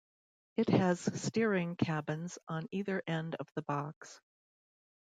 It 0.57 0.69
has 0.69 0.99
steering 1.21 1.75
cabins 1.75 2.39
on 2.47 2.67
either 2.71 3.03
end 3.05 3.35
of 3.35 3.47
the 3.53 3.61
box. 3.61 4.19